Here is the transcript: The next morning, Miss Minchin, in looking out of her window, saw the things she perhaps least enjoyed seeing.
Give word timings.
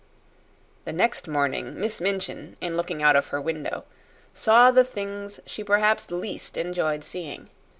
The 0.83 0.91
next 0.93 1.27
morning, 1.27 1.79
Miss 1.79 2.01
Minchin, 2.01 2.57
in 2.59 2.75
looking 2.75 3.03
out 3.03 3.15
of 3.15 3.27
her 3.27 3.39
window, 3.39 3.83
saw 4.33 4.71
the 4.71 4.83
things 4.83 5.39
she 5.45 5.63
perhaps 5.63 6.09
least 6.09 6.57
enjoyed 6.57 7.03
seeing. 7.03 7.51